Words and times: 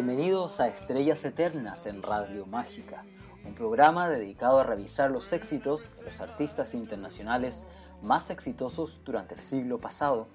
Bienvenidos 0.00 0.60
a 0.60 0.68
Estrellas 0.68 1.24
Eternas 1.24 1.86
en 1.86 2.04
Radio 2.04 2.46
Mágica, 2.46 3.02
un 3.44 3.52
programa 3.52 4.08
dedicado 4.08 4.60
a 4.60 4.62
revisar 4.62 5.10
los 5.10 5.32
éxitos 5.32 5.92
de 5.96 6.04
los 6.04 6.20
artistas 6.20 6.72
internacionales 6.74 7.66
más 8.00 8.30
exitosos 8.30 9.02
durante 9.04 9.34
el 9.34 9.40
siglo 9.40 9.80
pasado. 9.80 10.28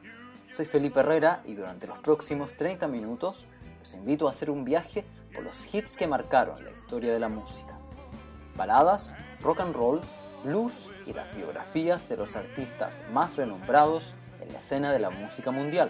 Soy 0.51 0.65
Felipe 0.65 0.99
Herrera 0.99 1.43
y 1.45 1.53
durante 1.53 1.87
los 1.87 1.97
próximos 1.99 2.57
30 2.57 2.89
minutos 2.89 3.47
los 3.79 3.93
invito 3.93 4.27
a 4.27 4.31
hacer 4.31 4.51
un 4.51 4.65
viaje 4.65 5.05
por 5.33 5.45
los 5.45 5.73
hits 5.73 5.95
que 5.95 6.07
marcaron 6.07 6.61
la 6.65 6.71
historia 6.71 7.13
de 7.13 7.19
la 7.19 7.29
música. 7.29 7.79
Baladas, 8.57 9.15
rock 9.39 9.61
and 9.61 9.73
roll, 9.73 10.01
blues 10.43 10.91
y 11.05 11.13
las 11.13 11.33
biografías 11.33 12.09
de 12.09 12.17
los 12.17 12.35
artistas 12.35 13.01
más 13.13 13.37
renombrados 13.37 14.13
en 14.41 14.51
la 14.51 14.59
escena 14.59 14.91
de 14.91 14.99
la 14.99 15.09
música 15.09 15.51
mundial. 15.51 15.89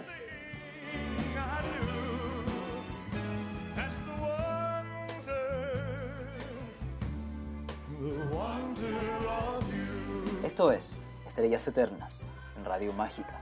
Esto 10.42 10.70
es 10.70 10.98
Estrellas 11.26 11.66
Eternas 11.66 12.20
en 12.56 12.64
Radio 12.64 12.92
Mágica. 12.92 13.40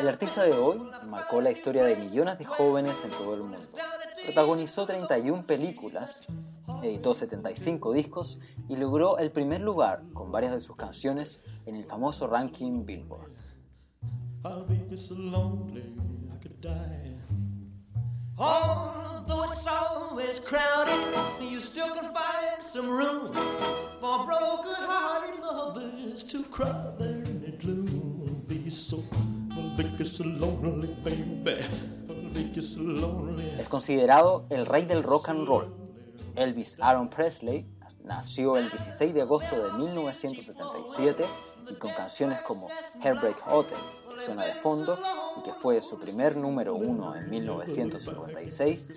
El 0.00 0.08
artista 0.08 0.44
de 0.44 0.52
hoy 0.52 0.78
marcó 1.06 1.40
la 1.40 1.50
historia 1.50 1.84
de 1.84 1.96
millones 1.96 2.38
de 2.38 2.44
jóvenes 2.44 3.02
en 3.04 3.10
todo 3.10 3.34
el 3.34 3.40
mundo. 3.40 3.58
Protagonizó 4.24 4.84
31 4.84 5.44
películas, 5.46 6.26
editó 6.82 7.14
75 7.14 7.92
discos 7.92 8.38
y 8.68 8.76
logró 8.76 9.16
el 9.16 9.30
primer 9.30 9.62
lugar 9.62 10.02
con 10.12 10.30
varias 10.30 10.52
de 10.52 10.60
sus 10.60 10.76
canciones 10.76 11.40
en 11.64 11.74
el 11.74 11.86
famoso 11.86 12.26
ranking 12.26 12.84
Billboard. 12.84 13.32
Es 33.58 33.68
considerado 33.68 34.46
el 34.50 34.66
rey 34.66 34.84
del 34.84 35.02
rock 35.02 35.30
and 35.30 35.48
roll. 35.48 35.74
Elvis 36.36 36.78
Aaron 36.80 37.10
Presley 37.10 37.66
nació 38.04 38.56
el 38.56 38.70
16 38.70 39.14
de 39.14 39.22
agosto 39.22 39.56
de 39.58 39.72
1977 39.72 41.24
y 41.70 41.74
con 41.74 41.92
canciones 41.92 42.42
como 42.42 42.68
Heartbreak 43.02 43.42
Hotel, 43.46 43.78
que 44.10 44.18
suena 44.18 44.44
de 44.44 44.54
fondo 44.54 44.98
y 45.38 45.42
que 45.42 45.52
fue 45.52 45.80
su 45.80 45.98
primer 45.98 46.36
número 46.36 46.74
uno 46.74 47.14
en 47.14 47.28
1956, 47.30 48.90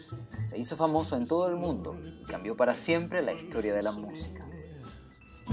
se 0.44 0.58
hizo 0.58 0.76
famoso 0.76 1.16
en 1.16 1.28
todo 1.28 1.48
el 1.48 1.56
mundo 1.56 1.96
y 2.04 2.26
cambió 2.26 2.56
para 2.56 2.76
siempre 2.76 3.22
la 3.22 3.34
historia 3.34 3.74
de 3.74 3.84
la 3.84 3.92
música. 3.92 4.46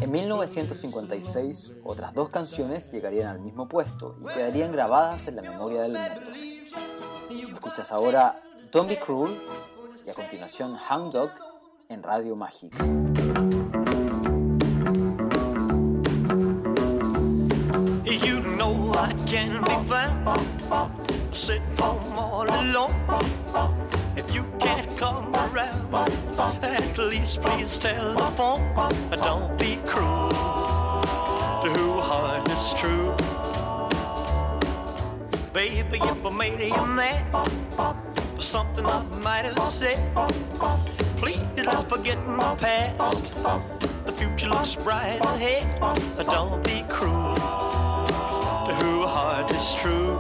En 0.01 0.13
1956, 0.13 1.73
otras 1.83 2.15
dos 2.15 2.29
canciones 2.29 2.91
llegarían 2.91 3.29
al 3.29 3.41
mismo 3.41 3.69
puesto 3.69 4.17
y 4.21 4.27
quedarían 4.27 4.71
grabadas 4.71 5.27
en 5.27 5.37
la 5.37 5.43
memoria 5.43 5.83
del 5.83 5.93
mundo. 5.93 7.55
Escuchas 7.55 7.91
ahora 7.91 8.41
Don't 8.71 8.89
Be 8.89 8.99
Cruel 8.99 9.41
y 10.07 10.11
a 10.11 10.15
continuación 10.15 10.77
Hound 10.89 11.13
Dog 11.13 11.33
en 11.89 12.03
Radio 12.03 12.37
Mágica. 12.37 12.85
I 19.09 19.15
can 19.25 19.65
be 19.65 19.89
found 19.89 20.39
sitting 21.33 21.77
home 21.79 22.13
all 22.13 22.45
alone. 22.45 22.95
If 24.17 24.35
you 24.35 24.45
can't 24.61 24.95
come 24.99 25.35
around, 25.35 25.95
at 26.63 26.99
least 26.99 27.41
please 27.41 27.79
tell 27.79 28.13
the 28.13 28.27
phone. 28.39 28.69
Don't 29.11 29.59
be 29.59 29.79
cruel 29.87 30.29
to 30.29 31.69
who 31.79 31.99
heart 31.99 32.51
is 32.51 32.75
true. 32.75 33.17
Baby, 35.55 36.01
if 36.03 36.27
I 36.27 36.31
made 36.31 36.61
you 36.61 36.87
mad 36.87 37.33
for 38.35 38.43
something 38.43 38.85
I 38.85 39.03
might 39.25 39.47
have 39.47 39.59
said, 39.63 39.99
please 41.17 41.41
don't 41.57 41.89
forget 41.89 42.19
my 42.27 42.55
past. 42.57 43.33
The 44.05 44.13
future 44.13 44.51
looks 44.51 44.75
bright 44.77 45.25
ahead. 45.25 45.65
Don't 46.27 46.63
be 46.63 46.85
cruel 46.91 47.38
heart 49.19 49.51
is 49.51 49.75
true. 49.75 50.17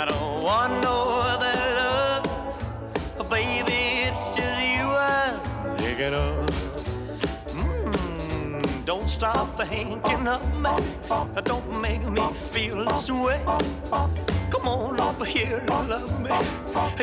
I 0.00 0.04
don't 0.10 0.42
want 0.48 0.72
no 0.88 0.98
other 1.32 1.56
love, 1.80 2.24
baby. 3.28 3.80
It's 4.06 4.24
just 4.36 4.60
you 4.74 4.86
I'm 5.10 5.40
thinking 5.82 6.14
of. 6.14 6.46
Mm, 7.50 8.84
don't 8.84 9.10
stop 9.10 9.48
thinking 9.58 10.24
of 10.36 10.42
me. 10.64 10.74
Don't 11.50 11.68
make 11.86 12.04
me 12.16 12.24
feel 12.52 12.84
this 12.84 13.10
way. 13.10 13.40
Come 14.52 14.66
on 14.76 15.00
over 15.00 15.24
here 15.24 15.58
and 15.66 15.88
love 15.94 16.14
me. 16.24 16.30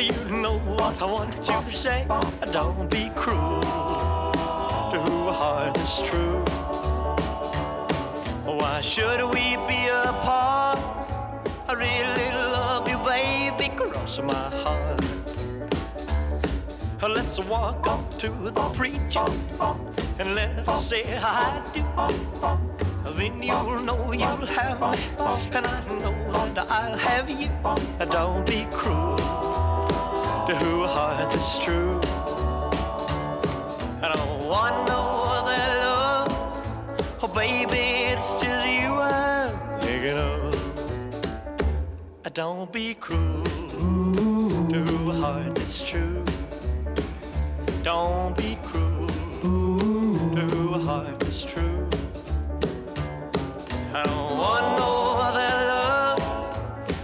You 0.09 0.37
know 0.43 0.57
what 0.77 1.01
I 1.01 1.05
want 1.15 1.35
you 1.49 1.59
to 1.67 1.73
say. 1.83 1.99
Don't 2.57 2.89
be 2.89 3.03
cruel 3.21 3.61
to 4.91 4.97
who 5.05 5.17
heart 5.39 5.77
is 5.85 5.95
true. 6.09 6.70
Why 8.51 8.81
should 8.81 9.23
we 9.33 9.55
be 9.65 9.87
apart? 9.87 10.79
I 11.69 11.73
really 11.73 12.31
love 12.31 12.87
you, 12.89 12.97
baby, 12.97 13.69
cross 13.77 14.19
my 14.19 14.33
heart. 14.33 14.99
Let's 17.01 17.39
walk 17.39 17.87
up 17.87 18.17
to 18.19 18.29
the 18.29 18.69
preacher 18.71 19.25
and 20.19 20.35
let's 20.35 20.85
say 20.85 21.03
I 21.17 21.61
do. 21.73 21.81
Then 23.15 23.41
you'll 23.41 23.81
know 23.83 24.11
you'll 24.11 24.45
have 24.59 24.81
me, 24.81 24.97
and 25.53 25.65
I 25.65 25.79
know 25.87 26.53
that 26.53 26.67
I'll 26.69 26.97
have 26.97 27.29
you. 27.29 27.49
Don't 28.09 28.45
be 28.45 28.67
cruel 28.71 29.17
to 30.47 30.55
who 30.61 30.85
heart 30.85 31.33
is 31.35 31.57
true. 31.59 32.01
I 34.03 34.11
don't 34.13 34.47
want 34.47 34.87
no 34.87 35.00
Don't 42.33 42.71
be 42.71 42.93
cruel 42.93 43.43
to 44.69 45.11
a 45.11 45.13
heart 45.15 45.53
that's 45.53 45.83
true. 45.83 46.23
Don't 47.83 48.37
be 48.37 48.57
cruel 48.63 49.09
to 49.41 50.73
a 50.75 50.79
heart 50.79 51.19
that's 51.19 51.43
true. 51.43 51.89
I 53.93 54.03
don't 54.05 54.37
want 54.37 54.77
no 54.77 55.17
other 55.19 55.49
love, 55.67 56.19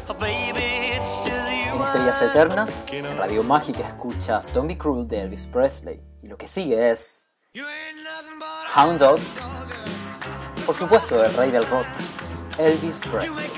oh 0.07 0.13
baby, 0.13 0.95
it's 0.95 1.25
just 1.25 1.51
you. 1.51 1.75
En 1.75 1.81
Estrellas 1.81 2.21
Eternas, 2.21 2.93
en 2.93 3.17
Radio 3.17 3.43
Mágica 3.43 3.85
escuchas 3.85 4.53
Don't 4.53 4.69
Be 4.69 4.77
Cruel 4.77 5.09
de 5.09 5.23
Elvis 5.23 5.47
Presley. 5.47 5.99
Y 6.23 6.27
lo 6.27 6.37
que 6.37 6.47
sigue 6.47 6.89
es 6.89 7.27
Hound 8.77 8.99
Dog, 8.99 9.19
por 10.65 10.73
supuesto 10.73 11.21
el 11.21 11.33
rey 11.33 11.51
del 11.51 11.65
rock, 11.67 11.85
Elvis 12.57 13.01
Presley. 13.11 13.49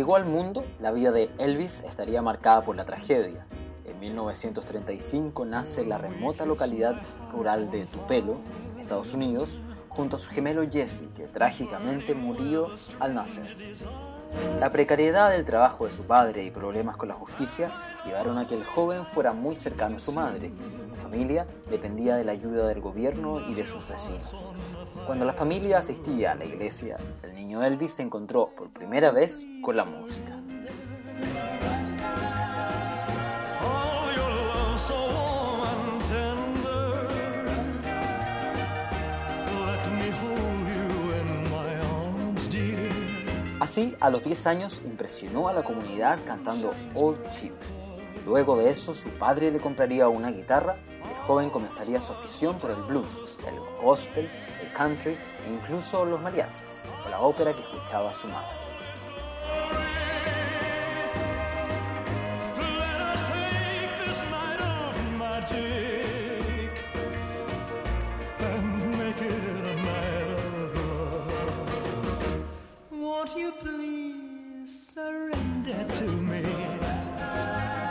Llegó 0.00 0.16
al 0.16 0.24
mundo, 0.24 0.64
la 0.78 0.92
vida 0.92 1.12
de 1.12 1.28
Elvis 1.36 1.84
estaría 1.86 2.22
marcada 2.22 2.62
por 2.62 2.74
la 2.74 2.86
tragedia. 2.86 3.44
En 3.84 4.00
1935 4.00 5.44
nace 5.44 5.82
en 5.82 5.90
la 5.90 5.98
remota 5.98 6.46
localidad 6.46 7.02
rural 7.30 7.70
de 7.70 7.84
Tupelo, 7.84 8.36
Estados 8.78 9.12
Unidos, 9.12 9.60
junto 9.90 10.16
a 10.16 10.18
su 10.18 10.30
gemelo 10.30 10.62
Jesse, 10.66 11.04
que 11.14 11.26
trágicamente 11.26 12.14
murió 12.14 12.68
al 12.98 13.14
nacer. 13.14 13.54
La 14.58 14.72
precariedad 14.72 15.28
del 15.28 15.44
trabajo 15.44 15.84
de 15.84 15.90
su 15.90 16.04
padre 16.04 16.44
y 16.44 16.50
problemas 16.50 16.96
con 16.96 17.08
la 17.08 17.14
justicia 17.14 17.70
llevaron 18.06 18.38
a 18.38 18.48
que 18.48 18.54
el 18.54 18.64
joven 18.64 19.04
fuera 19.04 19.34
muy 19.34 19.54
cercano 19.54 19.96
a 19.96 20.00
su 20.00 20.12
madre. 20.12 20.50
Su 20.94 20.96
familia 20.96 21.46
dependía 21.68 22.16
de 22.16 22.24
la 22.24 22.32
ayuda 22.32 22.66
del 22.66 22.80
gobierno 22.80 23.38
y 23.46 23.52
de 23.52 23.66
sus 23.66 23.86
vecinos. 23.86 24.48
Cuando 25.10 25.24
la 25.24 25.32
familia 25.32 25.78
asistía 25.78 26.30
a 26.30 26.34
la 26.36 26.44
iglesia, 26.44 26.96
el 27.24 27.34
niño 27.34 27.64
Elvis 27.64 27.94
se 27.94 28.02
encontró 28.04 28.54
por 28.54 28.70
primera 28.70 29.10
vez 29.10 29.44
con 29.60 29.76
la 29.76 29.84
música. 29.84 30.40
Así, 43.58 43.96
a 43.98 44.10
los 44.10 44.22
10 44.22 44.46
años, 44.46 44.80
impresionó 44.84 45.48
a 45.48 45.52
la 45.52 45.64
comunidad 45.64 46.20
cantando 46.24 46.72
Old 46.94 47.28
Chip. 47.30 47.54
Luego 48.24 48.56
de 48.56 48.70
eso, 48.70 48.94
su 48.94 49.08
padre 49.08 49.50
le 49.50 49.58
compraría 49.58 50.06
una 50.06 50.30
guitarra 50.30 50.76
y 51.04 51.08
el 51.08 51.16
joven 51.26 51.50
comenzaría 51.50 52.00
su 52.00 52.12
afición 52.12 52.58
por 52.58 52.70
el 52.70 52.82
blues, 52.82 53.36
el 53.44 53.58
gospel, 53.84 54.30
el 54.60 54.72
country 54.72 55.18
e 55.46 55.50
incluso 55.50 56.04
los 56.04 56.20
mariachis, 56.20 56.82
o 57.06 57.08
la 57.08 57.20
ópera 57.20 57.52
que 57.52 57.62
escuchaba 57.62 58.12
su 58.12 58.28
madre. 58.28 58.60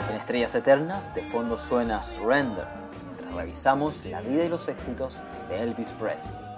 En 0.08 0.16
Estrellas 0.16 0.54
Eternas, 0.54 1.12
de 1.14 1.22
fondo 1.22 1.56
suena 1.56 2.02
Surrender, 2.02 2.66
mientras 3.04 3.32
revisamos 3.32 4.04
la 4.04 4.20
vida 4.20 4.44
y 4.44 4.48
los 4.48 4.68
éxitos 4.68 5.22
de 5.48 5.62
Elvis 5.62 5.92
Presley. 5.92 6.49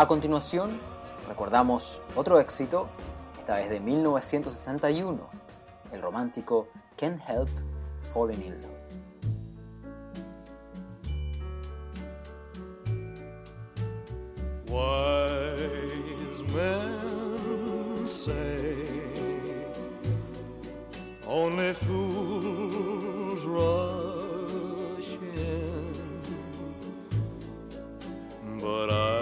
A 0.00 0.08
continuación, 0.08 0.80
recordamos 1.28 2.00
otro 2.16 2.40
éxito, 2.40 2.88
esta 3.38 3.56
vez 3.56 3.68
de 3.68 3.80
1961, 3.80 5.28
el 5.92 6.00
romántico 6.00 6.68
Can't 6.96 7.20
Help 7.28 7.50
Falling 8.10 8.42
in 8.42 8.62
Love. 8.62 8.70
Wise 14.70 16.44
men 16.50 18.08
say 18.08 18.74
only 21.26 21.74
fools 21.74 23.44
rush 23.44 25.12
in, 25.36 25.92
but 28.58 28.90
I 28.90 29.19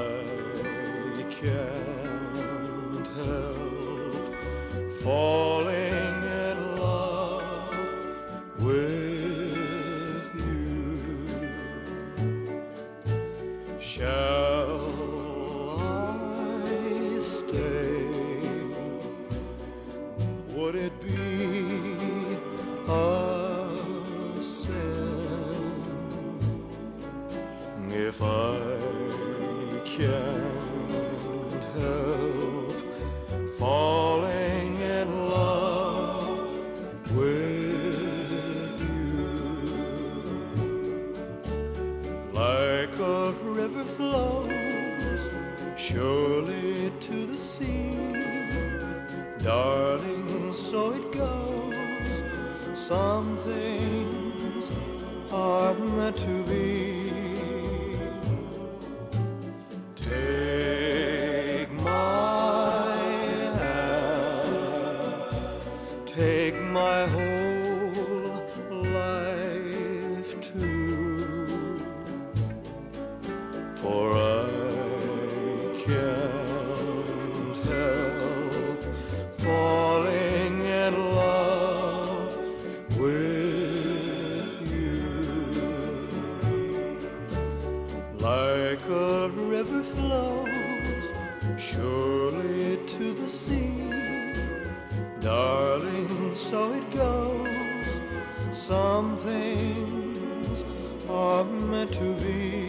Some 98.69 99.17
things 99.17 100.63
are 101.09 101.43
meant 101.43 101.91
to 101.95 102.15
be. 102.17 102.68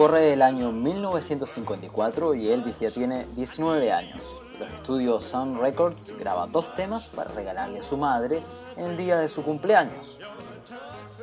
Corre 0.00 0.32
el 0.32 0.40
año 0.40 0.72
1954 0.72 2.34
y 2.34 2.48
Elvis 2.48 2.80
ya 2.80 2.90
tiene 2.90 3.26
19 3.36 3.92
años. 3.92 4.40
Los 4.58 4.72
estudios 4.72 5.22
Sun 5.22 5.60
Records 5.60 6.16
graba 6.18 6.46
dos 6.46 6.74
temas 6.74 7.08
para 7.08 7.30
regalarle 7.32 7.80
a 7.80 7.82
su 7.82 7.98
madre 7.98 8.40
en 8.78 8.86
el 8.86 8.96
día 8.96 9.18
de 9.18 9.28
su 9.28 9.42
cumpleaños. 9.42 10.18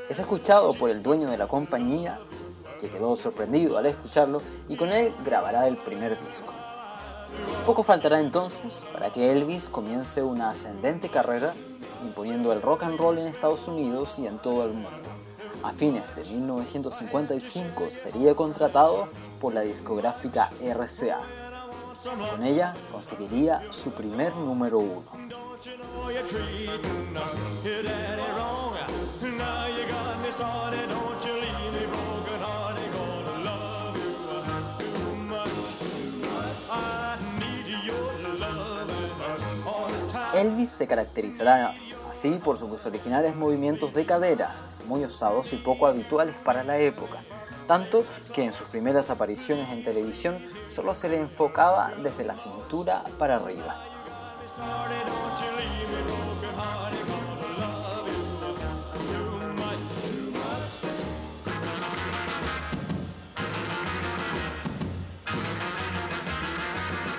Es 0.07 0.19
escuchado 0.19 0.73
por 0.73 0.91
el 0.91 1.01
dueño 1.01 1.27
de 1.27 1.39
la 1.39 1.47
compañía 1.47 2.19
que 2.79 2.87
quedó 2.87 3.15
sorprendido 3.15 3.79
al 3.79 3.87
escucharlo 3.87 4.43
y 4.69 4.75
con 4.75 4.91
él 4.91 5.11
grabará 5.25 5.67
el 5.67 5.77
primer 5.77 6.11
disco. 6.23 6.53
Poco 7.65 7.81
faltará 7.81 8.19
entonces 8.19 8.85
para 8.93 9.11
que 9.11 9.31
Elvis 9.31 9.69
comience 9.69 10.21
una 10.21 10.51
ascendente 10.51 11.09
carrera 11.09 11.55
imponiendo 12.03 12.53
el 12.53 12.61
rock 12.61 12.83
and 12.83 12.99
roll 12.99 13.17
en 13.17 13.25
Estados 13.25 13.67
Unidos 13.67 14.19
y 14.19 14.27
en 14.27 14.37
todo 14.37 14.65
el 14.65 14.73
mundo. 14.73 15.16
A 15.63 15.71
fines 15.71 16.15
de 16.15 16.23
1955 16.23 17.89
sería 17.89 18.35
contratado 18.35 19.07
por 19.41 19.53
la 19.53 19.61
discográfica 19.61 20.51
RCA. 20.61 21.21
Con 22.31 22.43
ella 22.43 22.73
conseguiría 22.91 23.61
su 23.71 23.91
primer 23.91 24.35
número 24.35 24.79
uno. 24.79 25.03
Elvis 40.33 40.69
se 40.69 40.87
caracterizará 40.87 41.73
así 42.09 42.29
por 42.31 42.57
sus 42.57 42.85
originales 42.85 43.35
movimientos 43.35 43.93
de 43.93 44.05
cadera, 44.05 44.55
muy 44.87 45.03
osados 45.03 45.53
y 45.53 45.57
poco 45.57 45.85
habituales 45.85 46.35
para 46.43 46.63
la 46.63 46.77
época, 46.79 47.23
tanto 47.67 48.05
que 48.33 48.43
en 48.43 48.53
sus 48.53 48.67
primeras 48.67 49.09
apariciones 49.09 49.69
en 49.69 49.83
televisión 49.83 50.39
solo 50.73 50.93
se 50.93 51.09
le 51.09 51.19
enfocaba 51.19 51.91
desde 52.01 52.23
la 52.23 52.33
cintura 52.33 53.03
para 53.19 53.35
arriba. 53.35 53.83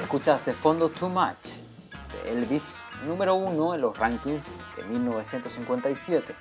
Escuchas 0.03 0.45
de 0.47 0.55
fondo 0.55 0.89
Too 0.89 1.11
Much 1.11 1.59
de 2.25 2.33
Elvis 2.33 2.81
número 3.07 3.35
uno 3.35 3.75
en 3.75 3.83
los 3.83 3.97
rankings 3.97 4.61
de 4.77 4.85
1957. 4.85 6.35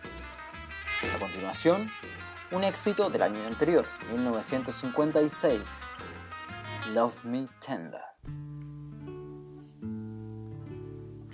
Continuación, 1.38 1.88
un 2.50 2.63
éxito 2.63 3.12
del 3.12 3.22
año 3.22 3.46
anterior, 3.46 3.86
1956, 4.12 5.84
Love 6.96 7.13
Me 7.25 7.48
Tender. 7.60 8.01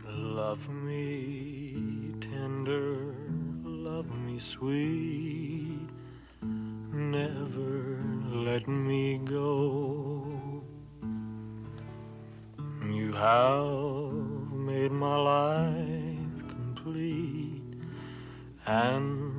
Love 0.05 0.67
me 0.67 2.11
tender, 2.19 3.15
love 3.63 4.11
me 4.25 4.37
sweet, 4.41 5.87
never 6.91 8.01
let 8.43 8.67
me 8.67 9.19
go. 9.19 10.65
You 12.91 13.13
have 13.13 14.51
made 14.51 14.91
my 14.91 15.15
life 15.15 16.47
complete, 16.49 17.77
and 18.65 19.32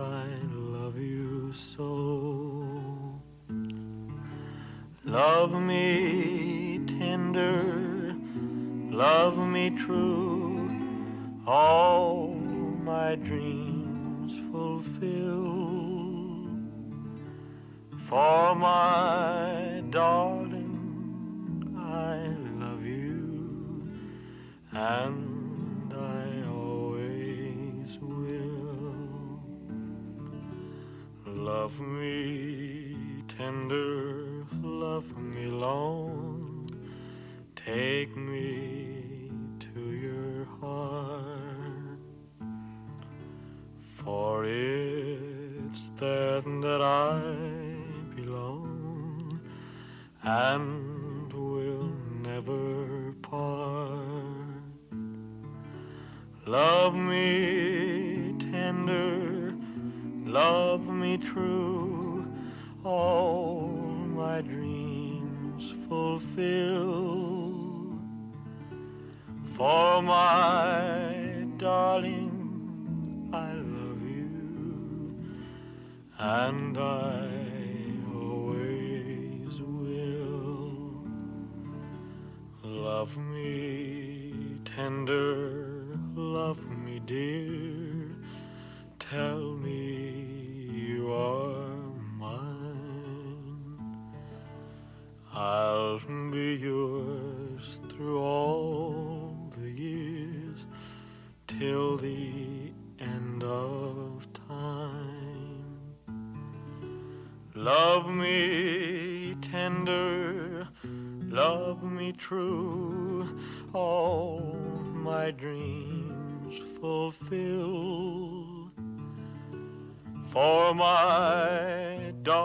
I 0.00 0.24
love 0.54 0.98
you 0.98 1.52
so. 1.52 3.20
Love 5.04 5.60
me 5.62 6.80
tender, 6.86 8.16
love 8.90 9.38
me 9.46 9.68
true, 9.70 10.70
all 11.46 12.34
my 12.82 13.16
dreams 13.16 14.38
fulfill. 14.50 15.68
For 17.98 18.54
my 18.54 19.82
darling, 19.90 21.74
I 21.76 22.16
love 22.58 22.86
you, 22.86 23.92
and 24.72 25.19
Love 31.70 31.86
me 31.86 32.96
tender, 33.28 34.44
love 34.60 35.16
me 35.16 35.46
long, 35.46 36.68
take 37.54 38.16
me 38.16 39.30
to 39.60 39.80
your 39.80 40.46
heart. 40.60 42.00
For 43.78 44.44
it's 44.46 45.90
there 45.94 46.40
that 46.40 46.82
I 46.82 47.20
belong 48.16 49.40
and 50.24 51.32
will 51.32 51.92
never 52.20 53.12
part. 53.22 54.64
Love 56.46 56.96
me 56.96 57.59
love 60.32 60.88
me 60.88 61.16
true, 61.16 62.24
all 62.84 63.68
my 64.14 64.40
dreams 64.42 65.72
fulfill. 65.88 67.58
For 69.44 70.02
my 70.02 71.46
darling, 71.56 72.30
I 73.32 73.52
love 73.54 74.02
you, 74.02 75.18
and 76.18 76.78
I 76.78 77.28
always 78.14 79.60
will. 79.60 81.04
Love 82.62 83.16
me 83.18 83.59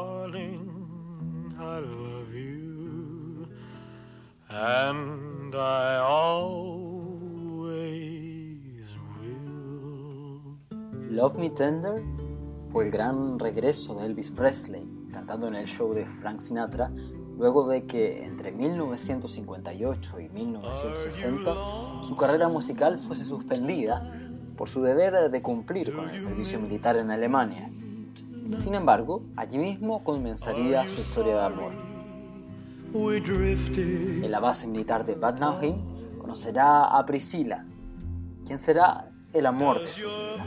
darling, 0.06 1.54
I 1.58 1.80
love 1.80 2.34
you, 2.34 3.48
and 4.50 5.56
I 5.56 5.98
always 5.98 6.46
will. 9.18 10.42
Love 11.10 11.38
Me 11.38 11.50
Tender 11.50 12.04
fue 12.70 12.86
el 12.86 12.92
gran 12.92 13.40
regreso 13.40 13.96
de 13.96 14.06
Elvis 14.06 14.30
Presley 14.32 14.86
cantando 15.12 15.48
en 15.48 15.56
el 15.56 15.66
show 15.66 15.94
de 15.94 16.06
Frank 16.06 16.40
Sinatra 16.40 16.92
luego 17.38 17.68
de 17.68 17.86
que 17.86 18.24
entre 18.24 18.52
1958 18.52 20.20
y 20.20 20.30
1960 20.30 22.04
su 22.04 22.16
carrera 22.16 22.48
musical 22.48 23.00
fuese 23.00 23.26
suspendida 23.26 24.12
por 24.56 24.70
su 24.70 24.82
deber 24.84 25.32
de 25.32 25.42
cumplir 25.42 25.94
con 25.94 26.10
el 26.10 26.20
servicio 26.20 26.60
militar 26.60 26.96
en 26.96 27.12
Alemania. 27.12 27.70
Sin 28.60 28.76
embargo, 28.76 29.24
allí 29.36 29.58
mismo 29.58 30.04
comenzaría 30.04 30.86
su 30.86 31.02
historia 31.02 31.34
de 31.36 31.46
amor. 31.46 31.72
En 32.94 34.32
la 34.32 34.40
base 34.40 34.68
militar 34.68 35.06
de 35.06 35.16
Bad 35.16 35.40
Nauheim 35.40 36.18
conocerá 36.18 36.86
a 36.98 37.06
Priscilla, 37.06 37.66
quien 38.46 38.58
será 38.58 39.12
el 39.34 39.46
amor 39.46 39.82
de 39.82 39.88
su 39.90 40.06
vida. 40.08 40.46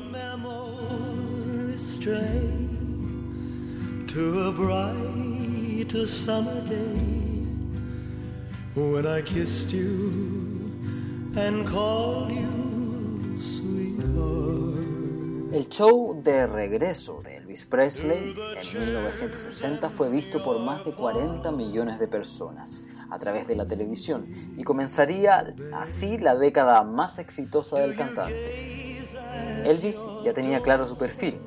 when 8.78 9.06
I 9.06 9.22
kissed 9.22 9.72
you 9.72 10.70
and 11.34 11.66
called 11.66 12.30
you 12.30 13.40
sweetheart. 13.40 14.86
El 15.52 15.68
show 15.68 16.14
de 16.22 16.46
regreso 16.46 17.20
de 17.22 17.37
Elvis 17.48 17.64
Presley 17.64 18.34
en 18.62 18.78
1960 18.78 19.88
fue 19.88 20.10
visto 20.10 20.44
por 20.44 20.58
más 20.60 20.84
de 20.84 20.92
40 20.92 21.50
millones 21.50 21.98
de 21.98 22.06
personas 22.06 22.82
a 23.08 23.16
través 23.16 23.48
de 23.48 23.56
la 23.56 23.66
televisión 23.66 24.26
y 24.54 24.64
comenzaría 24.64 25.54
así 25.72 26.18
la 26.18 26.36
década 26.36 26.82
más 26.82 27.18
exitosa 27.18 27.78
del 27.78 27.96
cantante. 27.96 28.98
Elvis 29.64 29.98
ya 30.22 30.34
tenía 30.34 30.60
claro 30.60 30.86
su 30.86 30.98
perfil, 30.98 31.40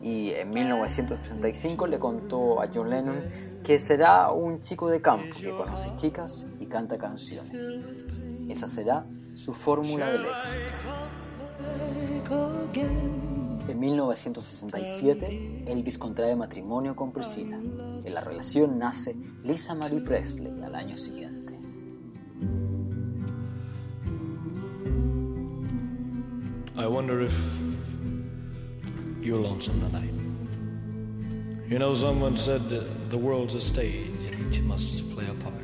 y 0.00 0.30
en 0.30 0.48
1965 0.48 1.88
le 1.88 1.98
contó 1.98 2.62
a 2.62 2.70
John 2.72 2.88
Lennon 2.88 3.60
que 3.62 3.78
será 3.78 4.30
un 4.30 4.62
chico 4.62 4.88
de 4.88 5.02
campo 5.02 5.36
que 5.38 5.50
conoce 5.50 5.94
chicas 5.96 6.46
y 6.58 6.64
canta 6.64 6.96
canciones. 6.96 7.62
Esa 8.48 8.66
será 8.66 9.04
su 9.34 9.52
fórmula 9.52 10.10
del 10.10 10.24
éxito. 10.24 10.72
En 13.66 13.78
1967, 13.78 15.64
Elvis 15.66 15.96
contrae 15.96 16.36
matrimonio 16.36 16.94
con 16.94 17.12
Priscilla. 17.12 17.56
En 17.56 18.14
la 18.14 18.20
relación 18.20 18.78
nace 18.78 19.16
Lisa 19.42 19.74
Marie 19.74 20.00
Presley 20.00 20.62
al 20.62 20.74
año 20.74 20.96
siguiente. 20.96 21.58
I 26.76 26.86
wonder 26.86 27.22
if 27.22 27.34
you're 29.22 29.40
lonesome 29.40 29.80
tonight. 29.80 30.12
You 31.66 31.78
know, 31.78 31.94
someone 31.94 32.36
said 32.36 32.60
the 33.08 33.16
world's 33.16 33.54
a 33.54 33.60
stage 33.60 34.26
and 34.30 34.54
each 34.54 34.60
must 34.60 35.10
play 35.14 35.24
a 35.24 35.34
part. 35.42 35.54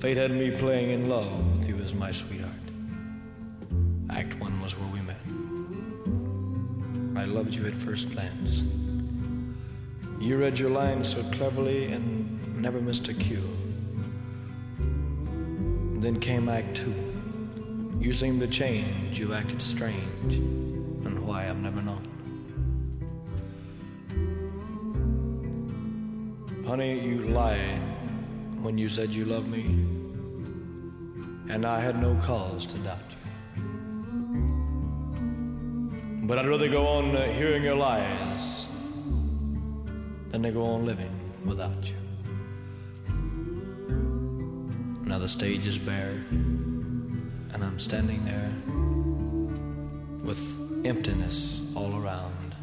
Fate 0.00 0.18
had 0.18 0.30
me 0.30 0.50
playing 0.50 0.90
in 0.90 1.08
love 1.08 1.30
with 1.52 1.66
you 1.66 1.76
as 1.82 1.94
my 1.94 2.12
sweetheart. 2.12 2.50
Act 4.10 4.38
one 4.38 4.60
was 4.60 4.78
where 4.78 4.88
we 4.92 5.00
met. 5.00 5.09
I 7.20 7.24
loved 7.26 7.54
you 7.54 7.66
at 7.66 7.74
first 7.74 8.10
glance. 8.12 8.64
You 10.18 10.38
read 10.38 10.58
your 10.58 10.70
lines 10.70 11.06
so 11.06 11.22
cleverly 11.24 11.92
and 11.92 12.56
never 12.56 12.80
missed 12.80 13.08
a 13.08 13.12
cue. 13.12 13.46
Then 16.00 16.18
came 16.18 16.48
Act 16.48 16.78
two. 16.78 16.94
You 18.00 18.14
seemed 18.14 18.40
to 18.40 18.48
change, 18.48 19.18
you 19.18 19.34
acted 19.34 19.60
strange, 19.60 20.36
and 20.36 21.26
why 21.26 21.46
I've 21.46 21.60
never 21.60 21.82
known. 21.82 22.08
Honey, 26.66 27.00
you 27.00 27.18
lied 27.18 27.82
when 28.62 28.78
you 28.78 28.88
said 28.88 29.10
you 29.10 29.26
loved 29.26 29.48
me, 29.48 29.64
and 31.52 31.66
I 31.66 31.80
had 31.80 32.00
no 32.00 32.14
cause 32.22 32.64
to 32.64 32.78
doubt 32.78 33.10
you. 33.10 33.19
But 36.30 36.38
I'd 36.38 36.46
rather 36.46 36.68
go 36.68 36.86
on 36.86 37.16
uh, 37.16 37.26
hearing 37.32 37.64
your 37.64 37.74
lies 37.74 38.68
than 40.28 40.44
to 40.44 40.52
go 40.52 40.62
on 40.62 40.86
living 40.86 41.10
without 41.44 41.90
you. 41.90 41.96
Now 45.04 45.18
the 45.18 45.28
stage 45.28 45.66
is 45.66 45.76
bare 45.76 46.24
and 46.30 47.64
I'm 47.64 47.80
standing 47.80 48.24
there 48.24 48.52
with 50.22 50.40
emptiness 50.86 51.62
all 51.74 52.00
around. 52.00 52.54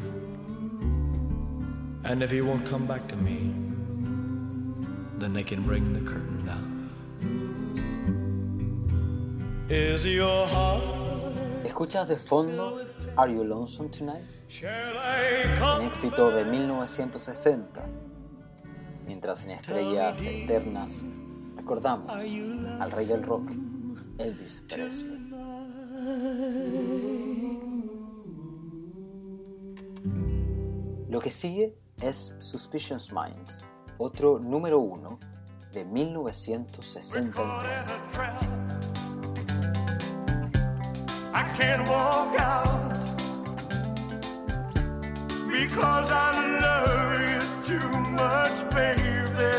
And 2.04 2.22
if 2.22 2.30
he 2.30 2.40
won't 2.40 2.64
come 2.64 2.86
back 2.86 3.06
to 3.08 3.16
me, 3.16 3.52
then 5.18 5.34
they 5.34 5.44
can 5.44 5.62
bring 5.62 5.92
the 5.92 6.10
curtain 6.10 6.46
down. 6.46 6.88
Is 9.68 10.06
your 10.06 10.46
heart? 10.46 10.84
¿Escuchas 11.66 12.08
de 12.08 12.16
fondo 12.16 12.78
Are 13.18 13.28
You 13.28 13.42
Lonesome 13.42 13.88
Tonight? 13.90 14.22
Un 15.76 15.82
éxito 15.82 16.30
de 16.30 16.44
1960. 16.44 17.84
Mientras 19.04 19.44
en 19.44 19.50
Estrellas 19.50 20.22
Eternas 20.22 21.02
recordamos 21.56 22.12
al 22.12 22.90
rey 22.92 23.06
del 23.06 23.24
rock, 23.24 23.50
Elvis 24.18 24.64
Presley. 24.68 25.18
Lo 31.08 31.18
que 31.18 31.30
sigue 31.30 31.76
es 32.00 32.36
Suspicious 32.38 33.12
Minds, 33.12 33.64
otro 33.98 34.38
número 34.38 34.78
uno 34.78 35.18
de 35.72 35.84
1969. 35.84 37.64
Because 45.60 46.10
I 46.12 46.30
love 46.64 47.20
you 47.30 47.40
too 47.66 47.90
much, 48.22 48.58
baby. 48.70 49.54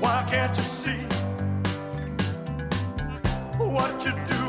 Why 0.00 0.26
can't 0.28 0.56
you 0.56 0.64
see 0.64 1.04
what 3.58 4.04
you're 4.04 4.24
doing 4.24 4.39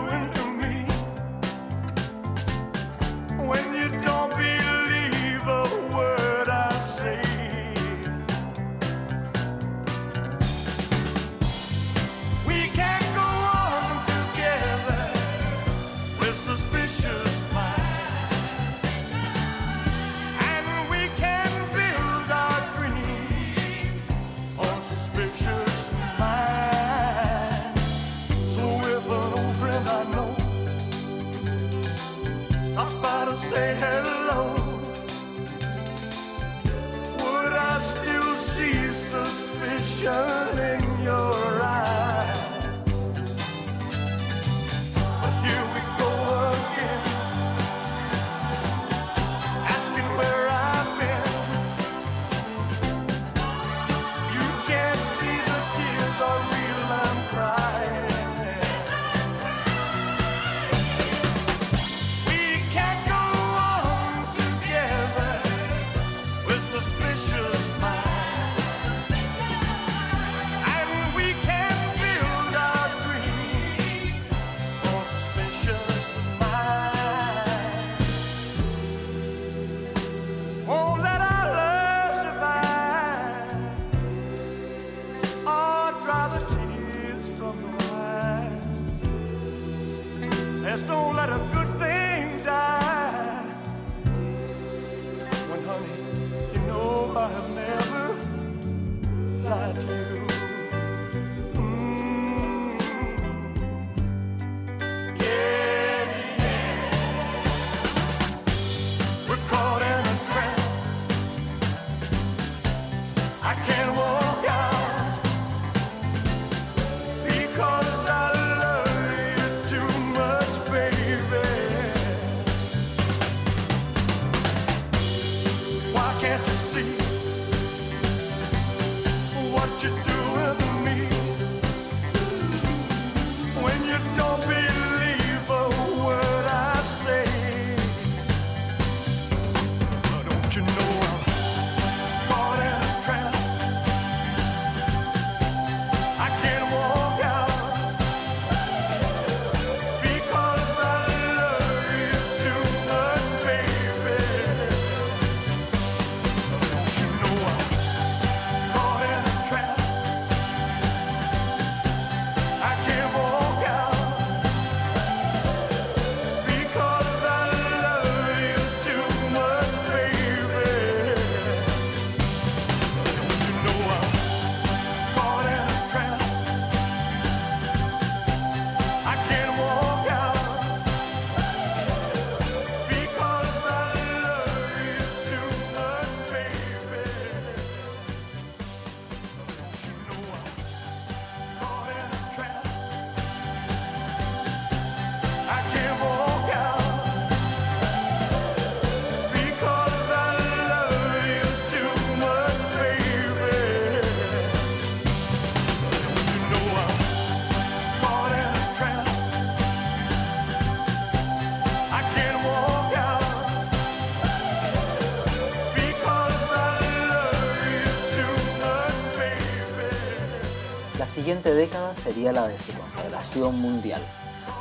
siguiente 221.31 221.53
década 221.53 221.95
sería 221.95 222.33
la 222.33 222.49
de 222.49 222.57
su 222.57 222.73
consagración 222.73 223.57
mundial, 223.61 224.01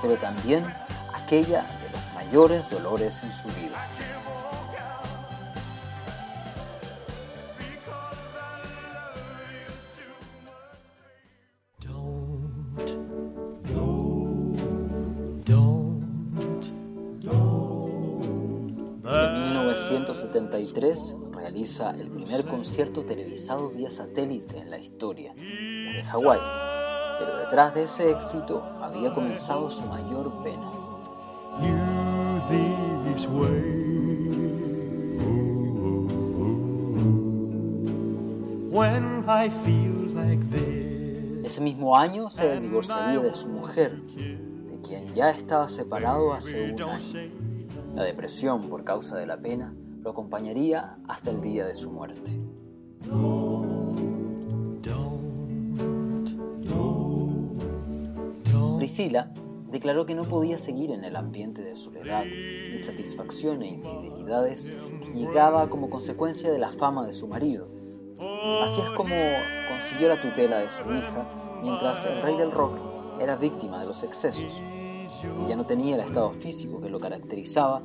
pero 0.01 0.17
también 0.17 0.65
aquella 1.13 1.63
de 1.63 1.91
los 1.91 2.09
mayores 2.15 2.71
dolores 2.71 3.25
en 3.25 3.33
su 3.33 3.49
vida. 3.49 3.89
En 19.03 19.43
1973 19.43 21.17
realiza 21.33 21.91
el 21.91 22.11
primer 22.11 22.45
concierto 22.45 23.05
televisado 23.05 23.71
vía 23.71 23.91
satélite 23.91 24.59
en 24.59 24.71
la 24.71 24.79
historia, 24.79 25.35
desde 26.01 26.13
Hawái, 26.13 26.41
pero 27.19 27.37
detrás 27.39 27.75
de 27.75 27.83
ese 27.85 28.11
éxito 28.11 28.63
había 28.81 29.13
comenzado 29.13 29.71
su 29.71 29.85
mayor 29.87 30.33
pena. 30.43 30.71
Ese 41.45 41.61
mismo 41.61 41.97
año 41.97 42.31
se 42.31 42.61
divorciaría 42.61 43.21
de 43.21 43.35
su 43.35 43.49
mujer, 43.49 44.01
de 44.03 44.81
quien 44.87 45.15
ya 45.15 45.31
estaba 45.31 45.69
separado 45.69 46.33
hace 46.33 46.73
un 46.73 46.83
año. 46.83 47.31
La 47.95 48.05
depresión 48.05 48.69
por 48.69 48.85
causa 48.85 49.19
de 49.19 49.27
la 49.27 49.37
pena 49.37 49.75
lo 50.03 50.11
acompañaría 50.11 50.97
hasta 51.09 51.31
el 51.31 51.41
día 51.41 51.67
de 51.67 51.75
su 51.75 51.91
muerte. 51.91 52.50
Priscila 58.91 59.31
declaró 59.71 60.05
que 60.05 60.17
no 60.17 60.25
podía 60.25 60.59
seguir 60.59 60.91
en 60.91 61.05
el 61.05 61.15
ambiente 61.15 61.63
de 61.63 61.77
soledad, 61.77 62.25
insatisfacción 62.75 63.63
e 63.63 63.69
infidelidades 63.69 64.75
que 65.01 65.13
llegaba 65.13 65.71
como 65.71 65.89
consecuencia 65.89 66.51
de 66.51 66.59
la 66.59 66.73
fama 66.73 67.07
de 67.07 67.13
su 67.13 67.29
marido. 67.29 67.69
Así 68.65 68.81
es 68.81 68.91
como 68.97 69.15
consiguió 69.69 70.09
la 70.09 70.21
tutela 70.21 70.59
de 70.59 70.69
su 70.69 70.83
hija, 70.93 71.61
mientras 71.63 72.05
el 72.05 72.21
rey 72.21 72.37
del 72.37 72.51
rock 72.51 72.81
era 73.21 73.37
víctima 73.37 73.79
de 73.79 73.87
los 73.87 74.03
excesos. 74.03 74.61
Ya 75.47 75.55
no 75.55 75.67
tenía 75.67 75.95
el 75.95 76.01
estado 76.01 76.33
físico 76.33 76.81
que 76.81 76.91
lo 76.91 76.99
caracterizaba 76.99 77.83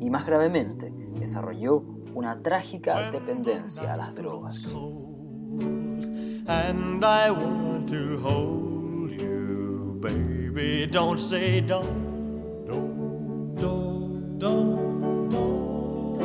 y 0.00 0.10
más 0.10 0.26
gravemente 0.26 0.92
desarrolló 1.20 1.84
una 2.16 2.42
trágica 2.42 3.12
dependencia 3.12 3.94
a 3.94 3.96
las 3.96 4.16
drogas. 4.16 4.74
Baby. 10.02 10.86
Don't 10.86 11.18
say 11.18 11.60
don't, 11.60 12.66
don't, 12.66 13.54
don't, 13.54 14.38
don't, 14.38 15.30
don't. 15.30 16.20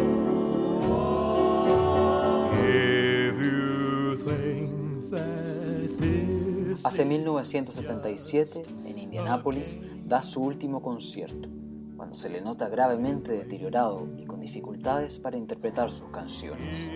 If 2.54 3.36
you 3.40 4.18
think 4.26 5.12
that 5.12 5.98
this 6.00 6.84
Hace 6.84 7.06
1977, 7.06 8.64
en 8.86 8.98
Indianápolis, 8.98 9.78
da 10.06 10.22
su 10.24 10.42
último 10.42 10.82
concierto, 10.82 11.50
cuando 11.96 12.16
se 12.16 12.30
le 12.30 12.42
nota 12.42 12.68
gravemente 12.70 13.32
deteriorado 13.32 14.08
y 14.18 14.26
con 14.26 14.40
dificultades 14.40 15.20
para 15.20 15.38
interpretar 15.38 15.92
sus 15.92 16.10
canciones. 16.10 16.90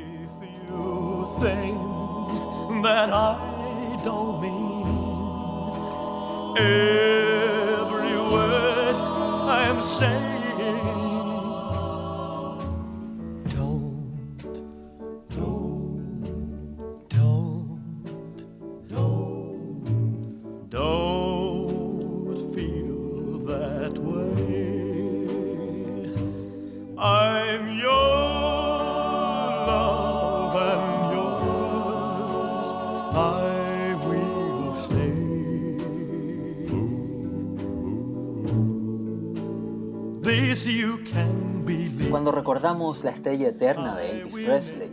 you 0.72 1.28
think 1.42 2.84
that 2.84 3.10
I 3.12 4.02
don't 4.04 4.42
mean 4.42 4.71
every 6.58 8.18
word 8.18 8.96
I'm 9.48 9.82
saying. 9.82 10.41
La 43.04 43.12
estrella 43.12 43.48
eterna 43.48 43.96
de 43.96 44.12
Elvis 44.12 44.36
Presley, 44.36 44.90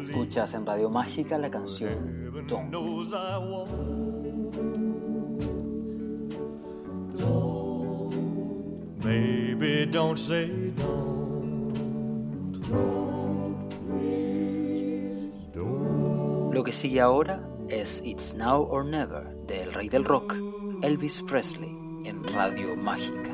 escuchas 0.00 0.54
en 0.54 0.64
Radio 0.64 0.88
Mágica 0.88 1.36
la 1.38 1.50
canción 1.50 2.24
Don't. 2.48 2.70
knows 2.70 3.12
I 3.12 3.38
won't. 3.38 3.94
Baby, 9.02 9.86
don't 9.86 10.18
say 10.18 10.72
don't. 10.76 11.14
Lo 16.52 16.62
que 16.62 16.72
sigue 16.72 17.00
ahora 17.00 17.46
es 17.68 18.00
It's 18.04 18.34
Now 18.34 18.62
or 18.62 18.84
Never 18.84 19.24
del 19.46 19.72
rey 19.72 19.88
del 19.88 20.04
rock, 20.04 20.34
Elvis 20.82 21.22
Presley, 21.22 21.76
en 22.04 22.22
Radio 22.24 22.76
Mágica. 22.76 23.33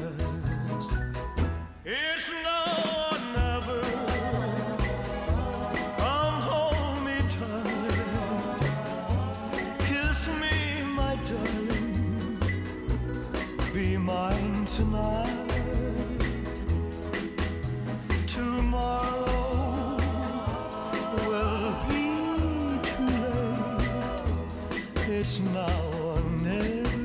It's 25.21 25.39
now 25.39 25.81
or 26.03 26.19
never. 26.41 26.97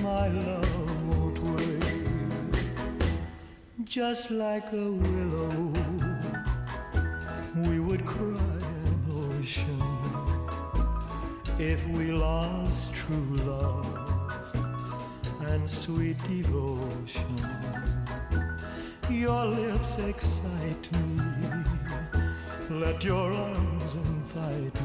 My 0.00 0.28
love 0.28 1.06
won't 1.08 1.38
wait. 1.38 1.84
Just 3.84 4.30
like 4.30 4.72
a 4.72 4.90
willow, 4.90 5.74
we 7.66 7.78
would 7.78 8.06
cry 8.06 8.56
an 8.86 8.96
ocean 9.28 9.82
if 11.58 11.86
we 11.88 12.10
lost 12.10 12.94
true 12.94 13.34
love 13.44 14.56
and 15.42 15.68
sweet 15.68 16.16
devotion. 16.26 17.36
Your 19.10 19.44
lips 19.44 19.98
excite 19.98 20.90
me. 20.92 21.20
Let 22.70 23.04
your 23.04 23.30
arms 23.30 23.94
invite. 23.94 24.79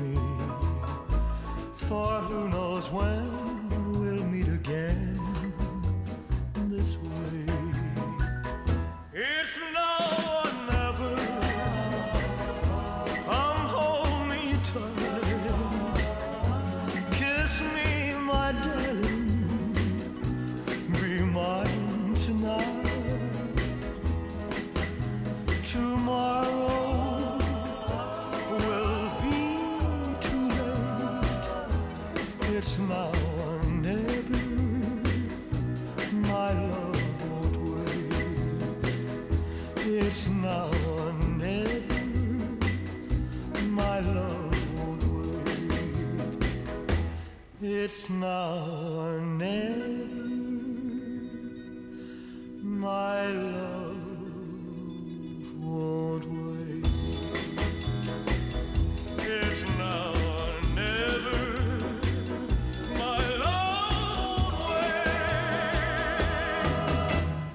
For 1.87 2.19
who 2.21 2.49
knows 2.49 2.89
when 2.89 3.93
we'll 3.93 4.25
meet 4.25 4.47
again 4.47 5.14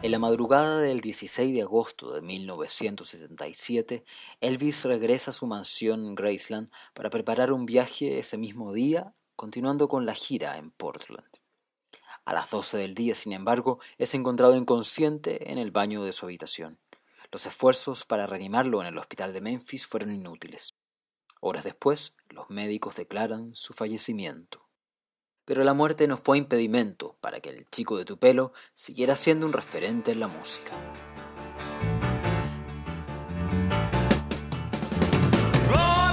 En 0.03 0.11
la 0.11 0.19
madrugada 0.19 0.81
del 0.81 1.01
16 1.01 1.55
de 1.55 1.63
agosto 1.63 2.13
de 2.13 2.23
1977, 2.23 4.05
Elvis 4.41 4.85
regresa 4.85 5.31
a 5.31 5.35
su 5.35 5.47
mansión 5.47 6.05
en 6.05 6.15
Graceland 6.17 6.71
para 6.93 7.09
preparar 7.09 7.53
un 7.53 7.67
viaje 7.67 8.19
ese 8.19 8.37
mismo 8.37 8.73
día, 8.73 9.15
continuando 9.40 9.88
con 9.88 10.05
la 10.05 10.12
gira 10.12 10.59
en 10.59 10.70
Portland. 10.70 11.26
A 12.26 12.35
las 12.35 12.50
12 12.50 12.76
del 12.76 12.94
día, 12.94 13.14
sin 13.14 13.33
embargo, 13.33 13.81
es 13.96 14.12
encontrado 14.12 14.55
inconsciente 14.55 15.50
en 15.50 15.57
el 15.57 15.70
baño 15.70 16.05
de 16.05 16.12
su 16.12 16.26
habitación. 16.26 16.79
Los 17.33 17.46
esfuerzos 17.46 18.05
para 18.05 18.26
reanimarlo 18.26 18.83
en 18.83 18.88
el 18.88 18.98
hospital 18.98 19.33
de 19.33 19.40
Memphis 19.40 19.87
fueron 19.87 20.12
inútiles. 20.12 20.74
Horas 21.40 21.64
después, 21.64 22.12
los 22.29 22.50
médicos 22.50 22.96
declaran 22.96 23.55
su 23.55 23.72
fallecimiento. 23.72 24.68
Pero 25.46 25.64
la 25.64 25.72
muerte 25.72 26.07
no 26.07 26.18
fue 26.18 26.37
impedimento 26.37 27.16
para 27.22 27.40
que 27.40 27.48
el 27.48 27.66
chico 27.70 27.96
de 27.96 28.05
tu 28.05 28.18
pelo 28.18 28.53
siguiera 28.74 29.16
siendo 29.16 29.46
un 29.46 29.55
referente 29.55 30.12
en 30.12 30.20
la 30.20 30.29
música. 30.29 30.72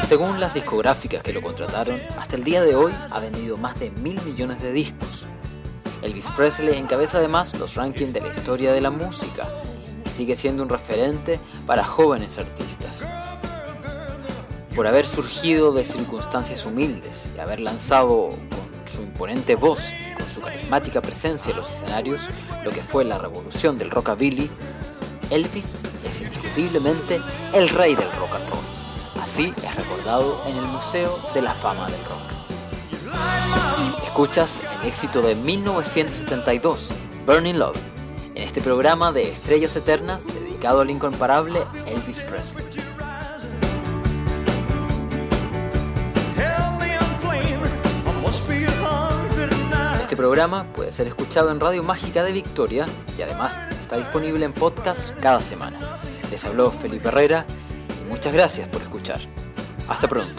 Según 0.07 0.39
las 0.39 0.53
discográficas 0.53 1.21
que 1.21 1.33
lo 1.33 1.41
contrataron, 1.41 1.99
hasta 2.17 2.37
el 2.37 2.45
día 2.45 2.61
de 2.61 2.75
hoy 2.75 2.93
ha 3.11 3.19
vendido 3.19 3.57
más 3.57 3.77
de 3.77 3.91
mil 3.91 4.17
millones 4.21 4.63
de 4.63 4.71
discos. 4.71 5.25
Elvis 6.01 6.29
Presley 6.33 6.77
encabeza 6.77 7.17
además 7.17 7.53
los 7.59 7.75
rankings 7.75 8.13
de 8.13 8.21
la 8.21 8.29
historia 8.29 8.71
de 8.71 8.79
la 8.79 8.89
música 8.89 9.45
y 10.05 10.09
sigue 10.09 10.37
siendo 10.37 10.63
un 10.63 10.69
referente 10.69 11.41
para 11.65 11.83
jóvenes 11.83 12.37
artistas. 12.37 13.03
Por 14.73 14.87
haber 14.87 15.05
surgido 15.05 15.73
de 15.73 15.83
circunstancias 15.83 16.65
humildes 16.65 17.27
y 17.35 17.39
haber 17.41 17.59
lanzado 17.59 18.29
con 18.29 18.89
su 18.89 19.01
imponente 19.01 19.55
voz 19.55 19.91
y 19.91 20.13
con 20.13 20.29
su 20.29 20.39
carismática 20.39 21.01
presencia 21.01 21.51
en 21.51 21.57
los 21.57 21.69
escenarios 21.69 22.29
lo 22.63 22.69
que 22.69 22.81
fue 22.81 23.03
la 23.03 23.17
revolución 23.17 23.77
del 23.77 23.91
rockabilly, 23.91 24.49
Elvis 25.31 25.81
es 26.07 26.21
indiscutiblemente 26.21 27.19
el 27.53 27.67
rey 27.67 27.93
del 27.93 28.09
rock 28.13 28.35
and 28.35 28.49
roll. 28.49 28.66
Así 29.27 29.53
es 29.61 29.75
recordado 29.75 30.41
en 30.47 30.55
el 30.55 30.65
Museo 30.67 31.19
de 31.33 31.41
la 31.41 31.53
Fama 31.53 31.89
del 31.89 31.99
Rock. 32.05 32.31
Escuchas 34.05 34.63
el 34.79 34.87
éxito 34.87 35.21
de 35.21 35.35
1972, 35.35 36.87
Burning 37.25 37.59
Love, 37.59 37.77
en 38.35 38.43
este 38.43 38.61
programa 38.61 39.11
de 39.11 39.23
Estrellas 39.23 39.75
Eternas 39.75 40.25
dedicado 40.25 40.79
al 40.79 40.89
incomparable 40.89 41.59
Elvis 41.87 42.21
Presley. 42.21 42.65
Este 50.01 50.15
programa 50.15 50.71
puede 50.71 50.89
ser 50.89 51.09
escuchado 51.09 51.51
en 51.51 51.59
Radio 51.59 51.83
Mágica 51.83 52.23
de 52.23 52.31
Victoria 52.31 52.85
y 53.17 53.23
además 53.23 53.59
está 53.81 53.97
disponible 53.97 54.45
en 54.45 54.53
podcast 54.53 55.09
cada 55.19 55.41
semana. 55.41 55.99
Les 56.31 56.45
habló 56.45 56.71
Felipe 56.71 57.09
Herrera 57.09 57.45
muchas 58.07 58.33
gracias 58.33 58.67
por 58.69 58.81
escuchar. 58.81 59.19
Hasta 59.87 60.07
pronto. 60.07 60.33